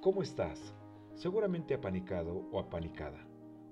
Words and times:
¿Cómo 0.00 0.22
estás? 0.22 0.76
Seguramente 1.16 1.74
apanicado 1.74 2.44
o 2.52 2.60
apanicada, 2.60 3.18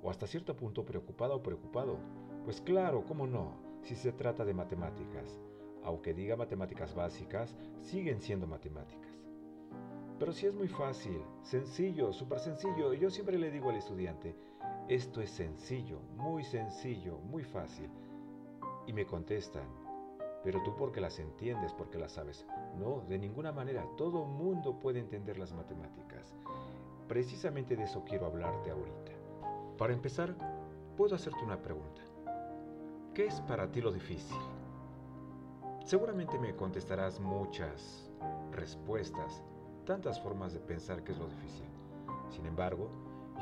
o 0.02 0.10
hasta 0.10 0.26
cierto 0.26 0.56
punto 0.56 0.84
preocupada 0.84 1.36
o 1.36 1.42
preocupado. 1.42 2.00
Pues 2.44 2.60
claro, 2.60 3.04
¿cómo 3.06 3.28
no? 3.28 3.52
Si 3.82 3.94
se 3.94 4.10
trata 4.10 4.44
de 4.44 4.52
matemáticas. 4.52 5.38
Aunque 5.84 6.14
diga 6.14 6.34
matemáticas 6.34 6.96
básicas, 6.96 7.54
siguen 7.80 8.20
siendo 8.20 8.48
matemáticas. 8.48 9.12
Pero 10.18 10.32
si 10.32 10.46
es 10.46 10.52
muy 10.52 10.66
fácil, 10.66 11.22
sencillo, 11.42 12.12
súper 12.12 12.40
sencillo. 12.40 12.92
Yo 12.92 13.08
siempre 13.08 13.38
le 13.38 13.52
digo 13.52 13.70
al 13.70 13.76
estudiante, 13.76 14.34
esto 14.88 15.20
es 15.20 15.30
sencillo, 15.30 16.00
muy 16.16 16.42
sencillo, 16.42 17.18
muy 17.18 17.44
fácil. 17.44 17.88
Y 18.88 18.92
me 18.92 19.06
contestan, 19.06 19.68
pero 20.46 20.62
tú 20.62 20.76
porque 20.76 21.00
las 21.00 21.18
entiendes, 21.18 21.72
porque 21.72 21.98
las 21.98 22.12
sabes. 22.12 22.46
No, 22.78 23.00
de 23.08 23.18
ninguna 23.18 23.50
manera. 23.50 23.84
Todo 23.96 24.24
mundo 24.24 24.78
puede 24.78 25.00
entender 25.00 25.38
las 25.38 25.52
matemáticas. 25.52 26.36
Precisamente 27.08 27.74
de 27.74 27.82
eso 27.82 28.04
quiero 28.04 28.26
hablarte 28.26 28.70
ahorita. 28.70 29.10
Para 29.76 29.92
empezar, 29.92 30.36
puedo 30.96 31.16
hacerte 31.16 31.42
una 31.42 31.60
pregunta. 31.60 32.00
¿Qué 33.12 33.26
es 33.26 33.40
para 33.40 33.72
ti 33.72 33.80
lo 33.80 33.90
difícil? 33.90 34.36
Seguramente 35.84 36.38
me 36.38 36.54
contestarás 36.54 37.18
muchas 37.18 38.08
respuestas, 38.52 39.42
tantas 39.84 40.20
formas 40.20 40.52
de 40.52 40.60
pensar 40.60 41.02
qué 41.02 41.10
es 41.10 41.18
lo 41.18 41.26
difícil. 41.26 41.66
Sin 42.30 42.46
embargo, 42.46 42.88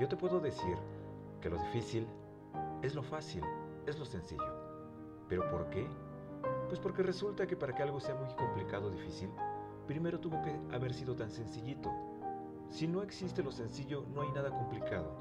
yo 0.00 0.08
te 0.08 0.16
puedo 0.16 0.40
decir 0.40 0.78
que 1.42 1.50
lo 1.50 1.58
difícil 1.58 2.06
es 2.80 2.94
lo 2.94 3.02
fácil, 3.02 3.42
es 3.86 3.98
lo 3.98 4.06
sencillo. 4.06 4.54
¿Pero 5.28 5.50
por 5.50 5.68
qué? 5.68 5.86
Pues 6.68 6.80
porque 6.80 7.02
resulta 7.02 7.46
que 7.46 7.56
para 7.56 7.74
que 7.74 7.82
algo 7.82 8.00
sea 8.00 8.14
muy 8.14 8.34
complicado 8.34 8.88
o 8.88 8.90
difícil, 8.90 9.30
primero 9.86 10.18
tuvo 10.18 10.40
que 10.42 10.58
haber 10.74 10.94
sido 10.94 11.14
tan 11.14 11.30
sencillito. 11.30 11.90
Si 12.68 12.88
no 12.88 13.02
existe 13.02 13.42
lo 13.42 13.52
sencillo, 13.52 14.04
no 14.14 14.22
hay 14.22 14.32
nada 14.32 14.50
complicado. 14.50 15.12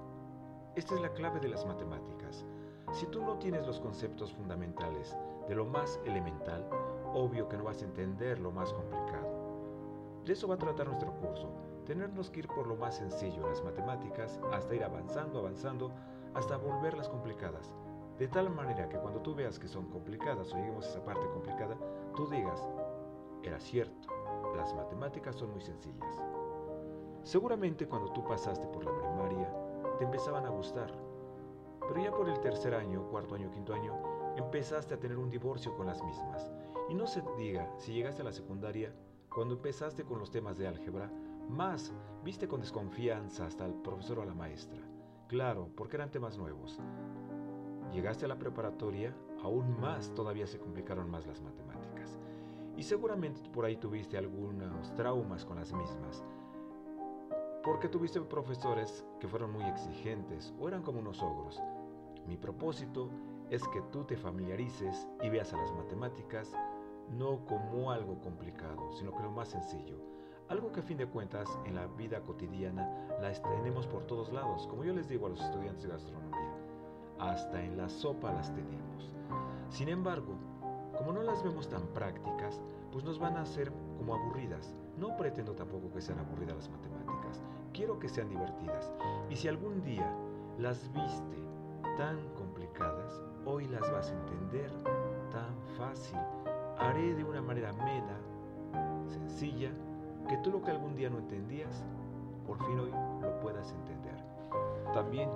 Esta 0.75 0.95
es 0.95 1.01
la 1.01 1.13
clave 1.13 1.39
de 1.39 1.49
las 1.49 1.65
matemáticas. 1.65 2.45
Si 2.93 3.05
tú 3.07 3.21
no 3.21 3.37
tienes 3.37 3.67
los 3.67 3.79
conceptos 3.79 4.33
fundamentales 4.33 5.15
de 5.47 5.55
lo 5.55 5.65
más 5.65 5.99
elemental, 6.05 6.67
obvio 7.13 7.47
que 7.47 7.57
no 7.57 7.65
vas 7.65 7.81
a 7.81 7.85
entender 7.85 8.39
lo 8.39 8.51
más 8.51 8.73
complicado. 8.73 10.21
De 10.25 10.33
eso 10.33 10.47
va 10.47 10.55
a 10.55 10.59
tratar 10.59 10.87
nuestro 10.87 11.13
curso, 11.17 11.49
tenernos 11.85 12.29
que 12.29 12.39
ir 12.39 12.47
por 12.47 12.65
lo 12.65 12.75
más 12.75 12.95
sencillo 12.95 13.43
en 13.43 13.49
las 13.49 13.63
matemáticas 13.63 14.39
hasta 14.51 14.73
ir 14.73 14.83
avanzando, 14.83 15.39
avanzando, 15.39 15.91
hasta 16.33 16.57
volverlas 16.57 17.09
complicadas. 17.09 17.73
De 18.17 18.27
tal 18.27 18.49
manera 18.49 18.87
que 18.87 18.97
cuando 18.97 19.21
tú 19.21 19.33
veas 19.33 19.57
que 19.57 19.67
son 19.67 19.89
complicadas 19.89 20.53
o 20.53 20.57
lleguemos 20.57 20.85
a 20.85 20.89
esa 20.89 21.03
parte 21.03 21.27
complicada, 21.29 21.75
tú 22.15 22.27
digas, 22.27 22.67
era 23.41 23.59
cierto, 23.59 24.07
las 24.55 24.73
matemáticas 24.75 25.35
son 25.35 25.51
muy 25.51 25.61
sencillas. 25.61 26.21
Seguramente 27.23 27.87
cuando 27.87 28.11
tú 28.13 28.23
pasaste 28.23 28.67
por 28.67 28.85
la 28.85 28.95
primaria, 28.95 29.51
te 29.97 30.05
empezaban 30.05 30.45
a 30.45 30.49
gustar, 30.49 30.91
pero 31.87 32.01
ya 32.01 32.11
por 32.11 32.29
el 32.29 32.39
tercer 32.39 32.75
año, 32.75 33.07
cuarto 33.09 33.35
año, 33.35 33.49
quinto 33.51 33.73
año, 33.73 33.93
empezaste 34.37 34.93
a 34.93 34.99
tener 34.99 35.17
un 35.17 35.29
divorcio 35.29 35.75
con 35.75 35.87
las 35.87 36.03
mismas. 36.03 36.51
Y 36.89 36.95
no 36.95 37.07
se 37.07 37.23
diga, 37.37 37.71
si 37.77 37.93
llegaste 37.93 38.21
a 38.21 38.25
la 38.25 38.31
secundaria, 38.31 38.93
cuando 39.33 39.55
empezaste 39.55 40.03
con 40.03 40.19
los 40.19 40.31
temas 40.31 40.57
de 40.57 40.67
álgebra, 40.67 41.09
más 41.49 41.93
viste 42.23 42.47
con 42.47 42.61
desconfianza 42.61 43.45
hasta 43.45 43.65
el 43.65 43.73
profesor 43.73 44.19
o 44.19 44.25
la 44.25 44.33
maestra. 44.33 44.79
Claro, 45.27 45.69
porque 45.75 45.95
eran 45.95 46.11
temas 46.11 46.37
nuevos. 46.37 46.79
Llegaste 47.93 48.25
a 48.25 48.27
la 48.27 48.39
preparatoria, 48.39 49.15
aún 49.43 49.79
más 49.79 50.13
todavía 50.15 50.47
se 50.47 50.57
complicaron 50.57 51.11
más 51.11 51.27
las 51.27 51.41
matemáticas. 51.41 52.17
Y 52.75 52.81
seguramente 52.81 53.39
por 53.51 53.65
ahí 53.65 53.77
tuviste 53.77 54.17
algunos 54.17 54.93
traumas 54.95 55.45
con 55.45 55.57
las 55.57 55.71
mismas. 55.73 56.23
Porque 57.63 57.87
tuviste 57.87 58.19
profesores 58.21 59.05
que 59.19 59.27
fueron 59.27 59.51
muy 59.51 59.63
exigentes 59.65 60.53
o 60.59 60.67
eran 60.67 60.81
como 60.81 60.99
unos 60.99 61.21
ogros. 61.21 61.61
Mi 62.25 62.35
propósito 62.35 63.09
es 63.51 63.67
que 63.67 63.81
tú 63.91 64.03
te 64.05 64.17
familiarices 64.17 65.07
y 65.21 65.29
veas 65.29 65.53
a 65.53 65.57
las 65.57 65.71
matemáticas 65.71 66.51
no 67.11 67.45
como 67.45 67.91
algo 67.91 68.19
complicado, 68.21 68.91
sino 68.93 69.15
que 69.15 69.21
lo 69.21 69.29
más 69.29 69.49
sencillo. 69.49 69.97
Algo 70.49 70.71
que 70.71 70.79
a 70.79 70.83
fin 70.83 70.97
de 70.97 71.05
cuentas 71.05 71.47
en 71.65 71.75
la 71.75 71.85
vida 71.85 72.21
cotidiana 72.21 72.89
las 73.21 73.41
tenemos 73.43 73.85
por 73.85 74.07
todos 74.07 74.33
lados, 74.33 74.65
como 74.67 74.83
yo 74.83 74.93
les 74.93 75.07
digo 75.07 75.27
a 75.27 75.29
los 75.29 75.41
estudiantes 75.41 75.83
de 75.83 75.89
gastronomía. 75.89 76.52
Hasta 77.23 77.63
en 77.63 77.77
la 77.77 77.87
sopa 77.87 78.33
las 78.33 78.53
tenemos. 78.53 79.09
Sin 79.69 79.87
embargo, 79.87 80.35
como 80.97 81.13
no 81.13 81.23
las 81.23 81.41
vemos 81.41 81.69
tan 81.69 81.81
prácticas, 81.93 82.59
pues 82.91 83.05
nos 83.05 83.17
van 83.17 83.37
a 83.37 83.43
hacer 83.43 83.71
como 83.97 84.15
aburridas. 84.15 84.75
No 84.97 85.15
pretendo 85.15 85.53
tampoco 85.53 85.89
que 85.93 86.01
sean 86.01 86.19
aburridas 86.19 86.57
las 86.57 86.69
matemáticas. 86.69 87.41
Quiero 87.71 87.97
que 87.97 88.09
sean 88.09 88.27
divertidas. 88.27 88.91
Y 89.29 89.37
si 89.37 89.47
algún 89.47 89.81
día 89.83 90.05
las 90.59 90.91
viste 90.91 91.37
tan 91.95 92.17
complicadas, 92.35 93.21
hoy 93.45 93.67
las 93.69 93.89
vas 93.89 94.11
a 94.11 94.15
entender 94.15 94.69
tan 95.31 95.55
fácil. 95.77 96.19
Haré 96.77 97.15
de 97.15 97.23
una 97.23 97.41
manera 97.41 97.69
amena, 97.69 98.19
sencilla, 99.07 99.71
que 100.27 100.35
tú 100.39 100.51
lo 100.51 100.61
que 100.61 100.71
algún 100.71 100.93
día 100.97 101.09
no 101.09 101.19
entendías, 101.19 101.85
por 102.45 102.57
fin 102.65 102.79
hoy 102.79 102.91
lo 103.21 103.39
puedas 103.39 103.71
entender. 103.71 104.21
También 104.93 105.29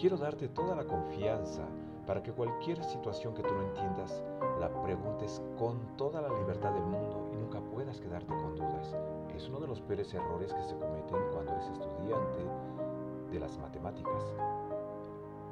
quiero 0.00 0.16
darte 0.16 0.48
toda 0.48 0.74
la 0.74 0.84
confianza 0.84 1.68
para 2.06 2.22
que 2.22 2.32
cualquier 2.32 2.82
situación 2.82 3.34
que 3.34 3.42
tú 3.42 3.52
no 3.52 3.62
entiendas, 3.64 4.24
la 4.58 4.70
preguntes 4.82 5.42
con 5.58 5.78
toda 5.98 6.22
la 6.22 6.30
libertad 6.30 6.72
del 6.72 6.86
mundo 6.86 7.28
y 7.34 7.36
nunca 7.36 7.60
puedas 7.60 8.00
quedarte 8.00 8.34
con 8.34 8.56
dudas. 8.56 8.96
Es 9.36 9.46
uno 9.50 9.60
de 9.60 9.66
los 9.66 9.82
peores 9.82 10.12
errores 10.14 10.54
que 10.54 10.62
se 10.62 10.74
cometen 10.74 11.18
cuando 11.32 11.52
eres 11.52 11.68
estudiante 11.68 12.38
de 13.30 13.40
las 13.40 13.58
matemáticas. 13.58 14.24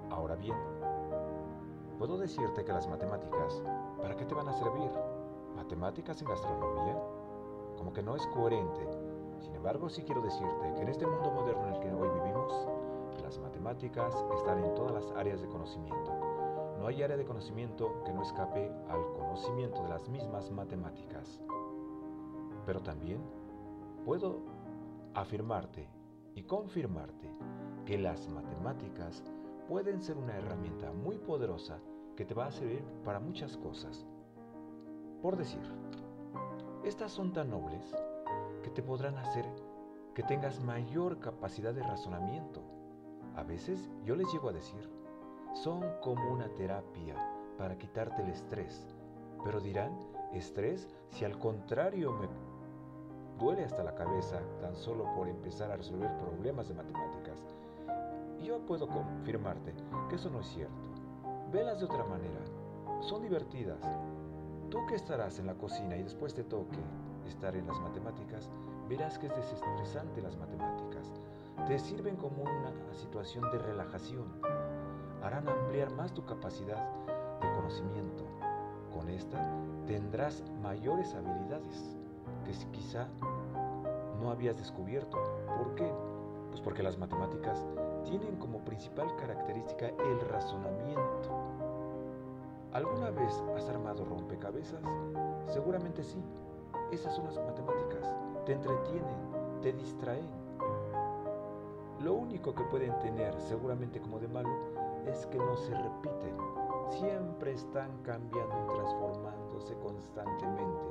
Ahora 0.08 0.34
bien, 0.36 0.56
puedo 1.98 2.16
decirte 2.16 2.64
que 2.64 2.72
las 2.72 2.88
matemáticas, 2.88 3.62
¿para 4.00 4.16
qué 4.16 4.24
te 4.24 4.34
van 4.34 4.48
a 4.48 4.54
servir? 4.54 4.90
¿Matemáticas 5.56 6.22
en 6.22 6.28
gastronomía? 6.28 6.96
Como 7.76 7.92
que 7.92 8.02
no 8.02 8.16
es 8.16 8.26
coherente. 8.28 8.88
Sin 9.40 9.54
embargo, 9.54 9.90
sí 9.90 10.02
quiero 10.04 10.22
decirte 10.22 10.72
que 10.74 10.80
en 10.80 10.88
este 10.88 11.06
mundo 11.06 11.30
moderno 11.32 11.68
en 11.68 11.74
el 11.74 11.80
que 11.80 11.92
hoy 11.92 12.08
vivimos, 12.08 12.66
las 13.22 13.38
matemáticas 13.38 14.14
están 14.36 14.64
en 14.64 14.74
todas 14.74 14.92
las 14.92 15.10
áreas 15.16 15.40
de 15.40 15.48
conocimiento. 15.48 16.12
No 16.78 16.86
hay 16.86 17.02
área 17.02 17.16
de 17.16 17.24
conocimiento 17.24 18.02
que 18.04 18.12
no 18.12 18.22
escape 18.22 18.70
al 18.88 19.04
conocimiento 19.12 19.82
de 19.82 19.88
las 19.88 20.08
mismas 20.08 20.50
matemáticas. 20.50 21.40
Pero 22.64 22.80
también 22.80 23.20
puedo 24.04 24.40
afirmarte 25.14 25.88
y 26.34 26.42
confirmarte 26.42 27.30
que 27.84 27.98
las 27.98 28.28
matemáticas 28.28 29.24
pueden 29.68 30.00
ser 30.00 30.16
una 30.16 30.36
herramienta 30.36 30.92
muy 30.92 31.18
poderosa 31.18 31.80
que 32.16 32.24
te 32.24 32.34
va 32.34 32.46
a 32.46 32.52
servir 32.52 32.82
para 33.04 33.20
muchas 33.20 33.56
cosas. 33.56 34.06
Por 35.20 35.36
decir, 35.36 35.62
estas 36.84 37.12
son 37.12 37.32
tan 37.32 37.50
nobles 37.50 37.94
que 38.62 38.70
te 38.70 38.82
podrán 38.82 39.18
hacer 39.18 39.44
que 40.14 40.22
tengas 40.22 40.60
mayor 40.60 41.20
capacidad 41.20 41.72
de 41.72 41.82
razonamiento. 41.82 42.60
A 43.38 43.44
veces 43.44 43.88
yo 44.04 44.16
les 44.16 44.32
llego 44.32 44.48
a 44.48 44.52
decir, 44.52 44.90
son 45.62 45.80
como 46.02 46.32
una 46.32 46.48
terapia 46.56 47.14
para 47.56 47.78
quitarte 47.78 48.22
el 48.22 48.30
estrés. 48.30 48.84
Pero 49.44 49.60
dirán, 49.60 49.96
estrés 50.32 50.88
si 51.10 51.24
al 51.24 51.38
contrario 51.38 52.12
me 52.14 52.26
duele 53.38 53.62
hasta 53.62 53.84
la 53.84 53.94
cabeza 53.94 54.40
tan 54.60 54.74
solo 54.74 55.04
por 55.14 55.28
empezar 55.28 55.70
a 55.70 55.76
resolver 55.76 56.18
problemas 56.18 56.66
de 56.66 56.74
matemáticas. 56.74 57.46
Yo 58.42 58.58
puedo 58.66 58.88
confirmarte 58.88 59.72
que 60.08 60.16
eso 60.16 60.30
no 60.30 60.40
es 60.40 60.48
cierto. 60.48 60.88
Velas 61.52 61.78
de 61.78 61.84
otra 61.84 62.04
manera. 62.06 62.40
Son 62.98 63.22
divertidas. 63.22 63.78
Tú 64.68 64.84
que 64.88 64.96
estarás 64.96 65.38
en 65.38 65.46
la 65.46 65.54
cocina 65.54 65.96
y 65.96 66.02
después 66.02 66.34
te 66.34 66.42
toque 66.42 66.80
estar 67.24 67.54
en 67.54 67.68
las 67.68 67.78
matemáticas, 67.78 68.50
verás 68.88 69.16
que 69.16 69.28
es 69.28 69.36
desestresante 69.36 70.22
las 70.22 70.36
matemáticas. 70.36 71.12
Te 71.66 71.78
sirven 71.78 72.16
como 72.16 72.42
una 72.42 72.72
situación 72.92 73.50
de 73.50 73.58
relajación. 73.58 74.26
Harán 75.22 75.48
ampliar 75.48 75.90
más 75.92 76.12
tu 76.12 76.24
capacidad 76.24 76.82
de 77.40 77.50
conocimiento. 77.52 78.24
Con 78.92 79.08
esta 79.08 79.38
tendrás 79.86 80.42
mayores 80.62 81.14
habilidades 81.14 81.96
que 82.44 82.52
quizá 82.70 83.08
no 84.20 84.30
habías 84.30 84.56
descubierto. 84.56 85.18
¿Por 85.58 85.74
qué? 85.74 85.92
Pues 86.50 86.60
porque 86.60 86.82
las 86.82 86.98
matemáticas 86.98 87.66
tienen 88.04 88.36
como 88.36 88.64
principal 88.64 89.14
característica 89.16 89.88
el 89.88 90.20
razonamiento. 90.28 91.30
¿Alguna 92.72 93.10
vez 93.10 93.42
has 93.56 93.68
armado 93.68 94.04
rompecabezas? 94.04 94.80
Seguramente 95.46 96.02
sí. 96.02 96.22
Esas 96.90 97.14
son 97.14 97.26
las 97.26 97.36
matemáticas. 97.36 98.14
Te 98.46 98.52
entretienen, 98.52 99.60
te 99.60 99.72
distraen. 99.72 100.47
Lo 102.00 102.14
único 102.14 102.54
que 102.54 102.64
pueden 102.64 102.98
tener 103.00 103.38
seguramente 103.40 104.00
como 104.00 104.18
de 104.18 104.28
malo 104.28 104.54
es 105.06 105.26
que 105.26 105.38
no 105.38 105.56
se 105.56 105.74
repiten. 105.74 106.36
Siempre 106.90 107.52
están 107.52 107.90
cambiando 108.02 108.54
y 108.64 108.74
transformándose 108.74 109.74
constantemente. 109.78 110.88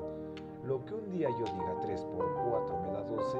Lo 0.63 0.83
que 0.85 0.93
un 0.95 1.09
día 1.11 1.29
yo 1.29 1.45
diga 1.45 1.79
3 1.81 2.01
por 2.05 2.33
4 2.49 2.77
me 2.81 2.91
da 2.91 3.01
12, 3.03 3.37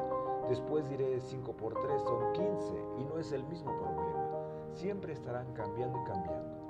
Después 0.50 0.88
diré 0.88 1.20
5 1.20 1.52
por 1.58 1.74
3 1.74 2.02
son 2.04 2.32
15 2.32 2.86
y 3.00 3.04
no 3.04 3.20
es 3.20 3.34
el 3.34 3.44
mismo 3.44 3.78
problema. 3.78 4.72
Siempre 4.76 5.12
estarán 5.12 5.52
cambiando 5.54 6.02
y 6.02 6.06
cambiando. 6.06 6.68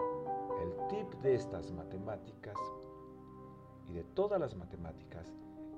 El 0.60 0.88
tip 0.88 1.14
de 1.22 1.36
estas 1.36 1.72
matemáticas 1.72 2.58
y 3.88 3.94
de 3.94 4.04
todas 4.04 4.40
las 4.40 4.56
matemáticas 4.56 5.28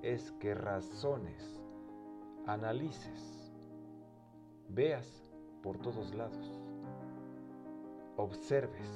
es 0.02 0.32
que 0.34 0.54
razones, 0.54 1.60
analices, 2.46 3.49
veas 4.70 5.24
por 5.62 5.78
todos 5.78 6.14
lados, 6.14 6.62
observes. 8.18 8.88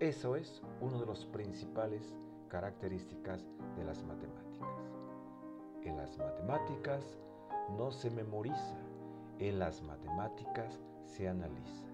Eso 0.00 0.36
es 0.36 0.62
uno 0.80 0.98
de 1.00 1.06
los 1.06 1.24
principales 1.26 2.14
características 2.48 3.46
de 3.76 3.84
las 3.84 4.02
matemáticas. 4.04 4.70
En 5.82 5.96
las 5.96 6.18
matemáticas 6.18 7.18
no 7.76 7.90
se 7.90 8.10
memoriza, 8.10 8.76
en 9.38 9.58
las 9.58 9.82
matemáticas 9.82 10.80
se 11.04 11.28
analiza. 11.28 11.86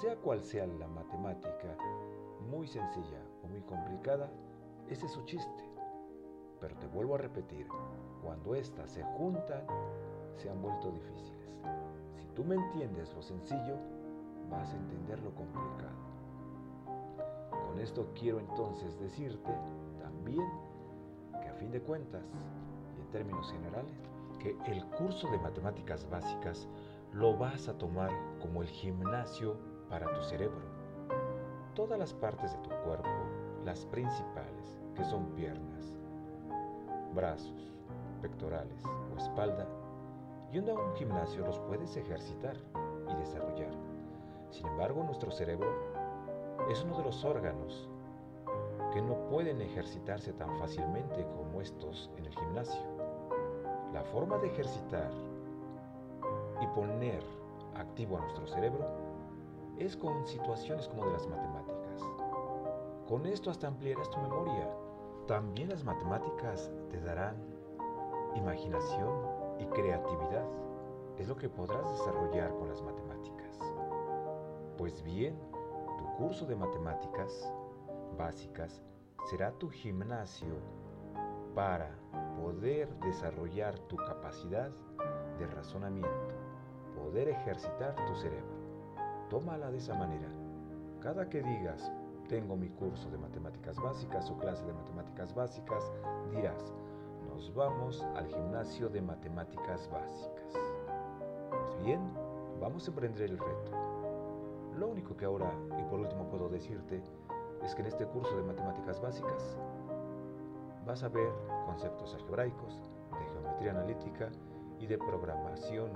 Sea 0.00 0.16
cual 0.16 0.42
sea 0.42 0.66
la 0.66 0.88
matemática, 0.88 1.76
muy 2.50 2.66
sencilla 2.66 3.22
o 3.42 3.48
muy 3.48 3.60
complicada, 3.62 4.30
ese 4.88 5.06
es 5.06 5.12
su 5.12 5.24
chiste. 5.24 5.64
Pero 6.60 6.76
te 6.76 6.86
vuelvo 6.88 7.14
a 7.14 7.18
repetir, 7.18 7.66
cuando 8.22 8.54
éstas 8.54 8.90
se 8.90 9.02
juntan, 9.02 9.66
se 10.36 10.50
han 10.50 10.60
vuelto 10.60 10.90
difíciles. 10.90 11.41
Si 12.18 12.26
tú 12.34 12.44
me 12.44 12.54
entiendes 12.54 13.12
lo 13.14 13.22
sencillo, 13.22 13.76
vas 14.50 14.72
a 14.72 14.76
entender 14.76 15.20
lo 15.22 15.34
complicado. 15.34 16.02
Con 17.50 17.80
esto 17.80 18.06
quiero 18.18 18.38
entonces 18.38 18.98
decirte 19.00 19.52
también 20.00 20.46
que 21.40 21.48
a 21.48 21.54
fin 21.54 21.70
de 21.70 21.80
cuentas, 21.80 22.24
y 22.96 23.00
en 23.00 23.10
términos 23.10 23.50
generales, 23.50 24.02
que 24.38 24.56
el 24.66 24.84
curso 24.86 25.30
de 25.30 25.38
matemáticas 25.38 26.08
básicas 26.10 26.68
lo 27.12 27.36
vas 27.36 27.68
a 27.68 27.78
tomar 27.78 28.10
como 28.40 28.62
el 28.62 28.68
gimnasio 28.68 29.56
para 29.88 30.12
tu 30.12 30.22
cerebro. 30.22 30.62
Todas 31.74 31.98
las 31.98 32.12
partes 32.12 32.52
de 32.52 32.58
tu 32.58 32.70
cuerpo, 32.84 33.08
las 33.64 33.84
principales, 33.86 34.82
que 34.94 35.04
son 35.04 35.26
piernas, 35.34 35.98
brazos, 37.14 37.72
pectorales 38.20 38.82
o 39.14 39.18
espalda, 39.18 39.66
yendo 40.52 40.76
a 40.76 40.84
un 40.84 40.94
gimnasio 40.94 41.46
los 41.46 41.58
puedes 41.60 41.96
ejercitar 41.96 42.56
y 43.10 43.16
desarrollar. 43.16 43.72
Sin 44.50 44.66
embargo, 44.66 45.02
nuestro 45.02 45.30
cerebro 45.30 45.68
es 46.70 46.84
uno 46.84 46.98
de 46.98 47.04
los 47.04 47.24
órganos 47.24 47.88
que 48.92 49.00
no 49.00 49.14
pueden 49.30 49.62
ejercitarse 49.62 50.34
tan 50.34 50.58
fácilmente 50.58 51.26
como 51.36 51.62
estos 51.62 52.10
en 52.18 52.26
el 52.26 52.34
gimnasio. 52.34 52.82
La 53.94 54.04
forma 54.04 54.36
de 54.38 54.48
ejercitar 54.48 55.10
y 56.60 56.66
poner 56.68 57.22
activo 57.74 58.18
a 58.18 58.20
nuestro 58.20 58.46
cerebro 58.46 58.86
es 59.78 59.96
con 59.96 60.26
situaciones 60.26 60.86
como 60.88 61.06
de 61.06 61.12
las 61.12 61.26
matemáticas. 61.26 62.02
Con 63.08 63.24
esto 63.24 63.50
hasta 63.50 63.68
ampliarás 63.68 64.10
tu 64.10 64.18
memoria. 64.18 64.68
También 65.26 65.70
las 65.70 65.82
matemáticas 65.82 66.70
te 66.90 67.00
darán 67.00 67.36
imaginación 68.34 69.31
y 69.58 69.66
creatividad. 69.66 70.46
Es 71.18 71.28
lo 71.28 71.36
que 71.36 71.48
podrás 71.48 71.90
desarrollar 71.90 72.50
con 72.54 72.68
las 72.68 72.82
matemáticas. 72.82 73.58
Pues 74.78 75.02
bien, 75.02 75.38
tu 75.98 76.04
curso 76.16 76.46
de 76.46 76.56
matemáticas 76.56 77.52
básicas 78.18 78.82
será 79.30 79.52
tu 79.52 79.68
gimnasio 79.68 80.56
para 81.54 81.90
poder 82.40 82.88
desarrollar 83.00 83.78
tu 83.80 83.96
capacidad 83.96 84.70
de 85.38 85.46
razonamiento, 85.46 86.34
poder 86.96 87.28
ejercitar 87.28 87.94
tu 88.06 88.14
cerebro. 88.16 88.62
Tómala 89.28 89.70
de 89.70 89.78
esa 89.78 89.94
manera. 89.94 90.28
Cada 91.00 91.28
que 91.28 91.42
digas, 91.42 91.92
tengo 92.28 92.56
mi 92.56 92.68
curso 92.70 93.10
de 93.10 93.18
matemáticas 93.18 93.76
básicas 93.76 94.30
o 94.30 94.38
clase 94.38 94.64
de 94.64 94.72
matemáticas 94.72 95.34
básicas, 95.34 95.92
dirás, 96.30 96.72
nos 97.32 97.54
vamos 97.54 98.02
al 98.14 98.26
gimnasio 98.26 98.90
de 98.90 99.00
matemáticas 99.00 99.88
básicas. 99.90 100.52
Pues 101.50 101.84
bien, 101.84 102.00
vamos 102.60 102.86
a 102.86 102.90
emprender 102.90 103.30
el 103.30 103.38
reto. 103.38 103.72
Lo 104.78 104.88
único 104.88 105.16
que 105.16 105.24
ahora 105.24 105.50
y 105.78 105.82
por 105.84 106.00
último 106.00 106.28
puedo 106.28 106.48
decirte 106.50 107.02
es 107.62 107.74
que 107.74 107.80
en 107.80 107.88
este 107.88 108.06
curso 108.06 108.36
de 108.36 108.42
matemáticas 108.42 109.00
básicas 109.00 109.56
vas 110.86 111.02
a 111.02 111.08
ver 111.08 111.32
conceptos 111.64 112.14
algebraicos, 112.14 112.74
de 113.18 113.26
geometría 113.32 113.70
analítica 113.70 114.30
y 114.78 114.86
de 114.86 114.98
programación 114.98 115.90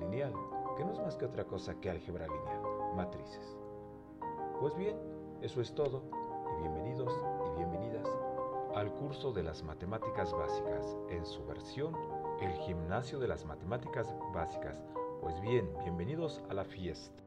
lineal, 0.00 0.32
que 0.76 0.84
no 0.84 0.92
es 0.92 1.00
más 1.00 1.16
que 1.16 1.26
otra 1.26 1.44
cosa 1.44 1.74
que 1.80 1.90
álgebra 1.90 2.26
lineal, 2.26 2.62
matrices. 2.96 3.58
Pues 4.58 4.74
bien, 4.76 4.96
eso 5.42 5.60
es 5.60 5.74
todo 5.74 6.02
y 6.56 6.62
bienvenidos 6.62 7.12
y 7.52 7.58
bienvenidas 7.58 8.21
al 8.74 8.90
curso 8.92 9.32
de 9.32 9.42
las 9.42 9.62
matemáticas 9.62 10.32
básicas 10.32 10.96
en 11.10 11.26
su 11.26 11.44
versión 11.44 11.94
El 12.40 12.52
gimnasio 12.64 13.18
de 13.18 13.28
las 13.28 13.44
matemáticas 13.44 14.14
básicas. 14.34 14.82
Pues 15.20 15.40
bien, 15.40 15.68
bienvenidos 15.84 16.42
a 16.48 16.54
la 16.54 16.64
fiesta. 16.64 17.21